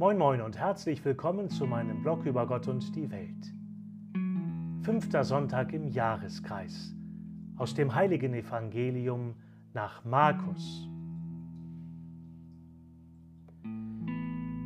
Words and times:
Moin 0.00 0.16
Moin 0.16 0.40
und 0.42 0.56
herzlich 0.56 1.04
willkommen 1.04 1.50
zu 1.50 1.66
meinem 1.66 2.02
Blog 2.02 2.24
über 2.24 2.46
Gott 2.46 2.68
und 2.68 2.94
die 2.94 3.10
Welt. 3.10 3.52
Fünfter 4.84 5.24
Sonntag 5.24 5.72
im 5.72 5.88
Jahreskreis 5.88 6.94
aus 7.56 7.74
dem 7.74 7.92
heiligen 7.92 8.32
Evangelium 8.32 9.34
nach 9.74 10.04
Markus. 10.04 10.88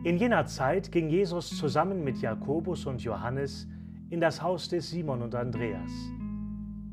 In 0.05 0.19
jener 0.19 0.45
Zeit 0.45 0.93
ging 0.93 1.09
Jesus 1.09 1.57
zusammen 1.57 2.05
mit 2.05 2.21
Jakobus 2.21 2.85
und 2.85 3.03
Johannes 3.03 3.67
in 4.11 4.21
das 4.21 4.43
Haus 4.43 4.69
des 4.69 4.91
Simon 4.91 5.23
und 5.23 5.35
Andreas. 5.35 5.93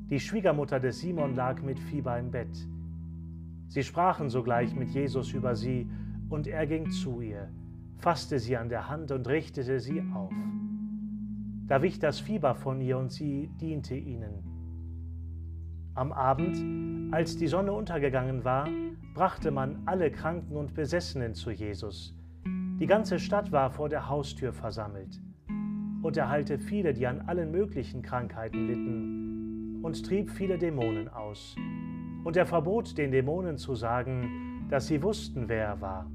Die 0.10 0.20
Schwiegermutter 0.22 0.80
des 0.80 1.02
Simon 1.02 1.36
lag 1.36 1.62
mit 1.62 1.78
Fieber 1.78 2.18
im 2.18 2.32
Bett. 2.32 2.58
Sie 3.68 3.84
sprachen 3.84 4.30
sogleich 4.30 4.74
mit 4.74 4.92
Jesus 4.92 5.34
über 5.34 5.58
sie, 5.58 5.90
und 6.30 6.48
er 6.48 6.66
ging 6.68 6.90
zu 6.90 7.20
ihr 7.20 7.50
fasste 8.00 8.40
sie 8.40 8.58
an 8.58 8.70
der 8.70 8.90
Hand 8.90 9.12
und 9.12 9.28
richtete 9.28 9.80
sie 9.80 10.02
auf. 10.14 10.32
Da 11.68 11.82
wich 11.82 12.00
das 12.00 12.20
Fieber 12.20 12.56
von 12.56 12.82
ihr 12.82 12.98
und 12.98 13.12
sie 13.12 13.50
diente 13.62 13.96
ihnen. 13.96 14.44
Am 15.94 16.12
Abend, 16.12 17.14
als 17.14 17.38
die 17.38 17.48
Sonne 17.48 17.74
untergegangen 17.74 18.44
war, 18.44 18.68
brachte 19.14 19.52
man 19.52 19.82
alle 19.86 20.10
Kranken 20.12 20.56
und 20.56 20.74
Besessenen 20.74 21.34
zu 21.34 21.52
Jesus. 21.52 22.16
Die 22.80 22.88
ganze 22.88 23.20
Stadt 23.20 23.52
war 23.52 23.70
vor 23.70 23.90
der 23.90 24.08
Haustür 24.08 24.54
versammelt. 24.54 25.22
Und 26.02 26.16
er 26.16 26.30
heilte 26.30 26.58
viele, 26.58 26.94
die 26.94 27.06
an 27.06 27.22
allen 27.28 27.52
möglichen 27.52 28.02
Krankheiten 28.02 28.68
litten, 28.68 29.84
und 29.84 30.06
trieb 30.06 30.30
viele 30.32 30.58
Dämonen 30.58 31.10
aus. 31.10 31.56
Und 32.24 32.38
er 32.38 32.46
verbot 32.46 32.98
den 32.98 33.12
Dämonen 33.12 33.58
zu 33.58 33.76
sagen, 33.76 34.66
dass 34.70 34.88
sie 34.88 35.04
wussten, 35.04 35.50
wer 35.50 35.66
er 35.66 35.82
war. 35.82 36.12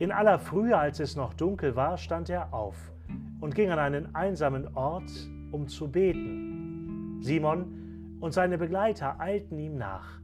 In 0.00 0.12
aller 0.12 0.38
Frühe, 0.38 0.78
als 0.78 0.98
es 0.98 1.14
noch 1.14 1.34
dunkel 1.34 1.76
war, 1.76 1.98
stand 1.98 2.30
er 2.30 2.54
auf 2.54 2.90
und 3.38 3.54
ging 3.54 3.68
an 3.68 3.78
einen 3.78 4.14
einsamen 4.14 4.74
Ort, 4.74 5.10
um 5.52 5.68
zu 5.68 5.92
beten. 5.92 7.18
Simon 7.20 8.16
und 8.18 8.32
seine 8.32 8.56
Begleiter 8.56 9.20
eilten 9.20 9.58
ihm 9.58 9.76
nach, 9.76 10.18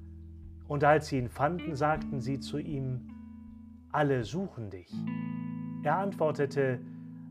und 0.66 0.82
als 0.82 1.08
sie 1.08 1.18
ihn 1.18 1.28
fanden, 1.28 1.74
sagten 1.74 2.22
sie 2.22 2.40
zu 2.40 2.56
ihm, 2.56 3.10
alle 3.92 4.24
suchen 4.24 4.70
dich. 4.70 4.90
Er 5.82 5.98
antwortete, 5.98 6.80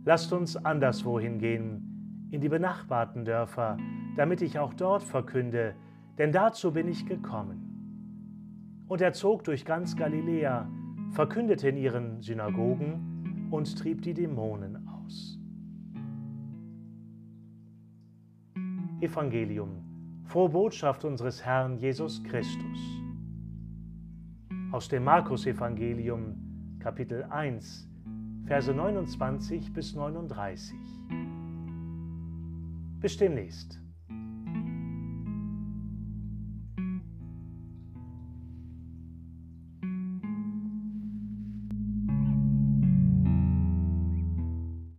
lasst 0.03 0.31
uns 0.31 0.55
anderswohin 0.55 1.39
gehen, 1.39 2.27
in 2.29 2.41
die 2.41 2.49
benachbarten 2.49 3.25
Dörfer, 3.25 3.77
damit 4.17 4.43
ich 4.43 4.59
auch 4.59 4.75
dort 4.75 5.01
verkünde, 5.01 5.73
denn 6.19 6.31
dazu 6.31 6.73
bin 6.73 6.89
ich 6.89 7.07
gekommen. 7.07 8.85
Und 8.87 9.01
er 9.01 9.13
zog 9.13 9.43
durch 9.45 9.65
ganz 9.65 9.95
Galiläa, 9.95 10.69
verkündete 11.15 11.69
in 11.69 11.77
ihren 11.77 12.21
Synagogen 12.21 13.47
und 13.49 13.77
trieb 13.79 14.01
die 14.01 14.13
Dämonen 14.13 14.85
aus. 14.87 15.39
Evangelium, 18.99 19.69
frohe 20.25 20.49
Botschaft 20.49 21.05
unseres 21.05 21.45
Herrn 21.45 21.77
Jesus 21.77 22.21
Christus. 22.23 22.79
Aus 24.73 24.89
dem 24.89 25.05
Markus-Evangelium, 25.05 26.35
Kapitel 26.79 27.23
1, 27.23 27.89
Verse 28.45 28.71
29 28.71 29.73
bis 29.73 29.95
39. 29.95 30.75
Bis 32.99 33.17
demnächst. 33.17 33.84